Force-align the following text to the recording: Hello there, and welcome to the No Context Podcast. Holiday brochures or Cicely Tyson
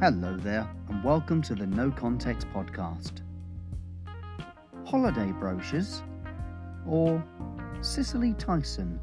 Hello 0.00 0.34
there, 0.34 0.66
and 0.88 1.04
welcome 1.04 1.42
to 1.42 1.54
the 1.54 1.66
No 1.66 1.90
Context 1.90 2.46
Podcast. 2.54 3.20
Holiday 4.86 5.30
brochures 5.32 6.02
or 6.86 7.22
Cicely 7.82 8.32
Tyson 8.32 8.98